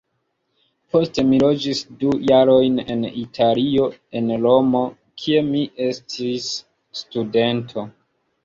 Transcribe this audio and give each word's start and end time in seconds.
Poste 0.93 1.25
mi 1.31 1.39
loĝis 1.43 1.81
du 2.03 2.13
jarojn 2.29 2.79
en 2.95 3.05
Italio, 3.25 3.85
en 4.21 4.33
Romo, 4.47 4.81
kie 5.25 5.45
mi 5.53 5.63
estis 5.91 6.49
studento. 7.05 7.89